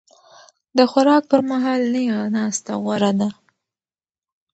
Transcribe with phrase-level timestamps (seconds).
[0.77, 3.29] د خوراک پر مهال نېغه ناسته غوره ده.